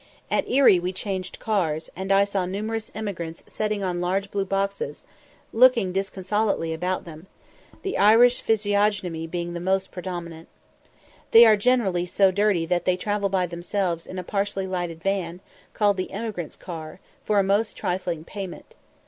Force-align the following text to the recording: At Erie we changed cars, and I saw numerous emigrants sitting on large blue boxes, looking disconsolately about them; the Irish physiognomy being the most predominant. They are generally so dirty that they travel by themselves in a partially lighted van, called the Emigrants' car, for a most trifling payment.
At 0.31 0.49
Erie 0.49 0.79
we 0.79 0.93
changed 0.93 1.37
cars, 1.39 1.91
and 1.95 2.11
I 2.11 2.23
saw 2.23 2.47
numerous 2.47 2.89
emigrants 2.95 3.43
sitting 3.45 3.83
on 3.83 4.01
large 4.01 4.31
blue 4.31 4.45
boxes, 4.45 5.03
looking 5.53 5.91
disconsolately 5.93 6.73
about 6.73 7.05
them; 7.05 7.27
the 7.83 7.99
Irish 7.99 8.41
physiognomy 8.41 9.27
being 9.27 9.53
the 9.53 9.59
most 9.59 9.91
predominant. 9.91 10.47
They 11.29 11.45
are 11.45 11.55
generally 11.55 12.07
so 12.07 12.31
dirty 12.31 12.65
that 12.65 12.85
they 12.85 12.97
travel 12.97 13.29
by 13.29 13.45
themselves 13.45 14.07
in 14.07 14.17
a 14.17 14.23
partially 14.23 14.65
lighted 14.65 15.03
van, 15.03 15.39
called 15.75 15.97
the 15.97 16.09
Emigrants' 16.09 16.55
car, 16.55 16.99
for 17.23 17.37
a 17.37 17.43
most 17.43 17.77
trifling 17.77 18.23
payment. 18.23 18.73